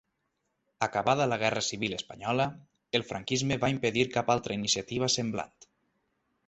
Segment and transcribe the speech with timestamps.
[0.85, 2.47] Acabada la guerra civil espanyola,
[3.01, 5.71] el franquisme va impedir cap altra iniciativa semblant.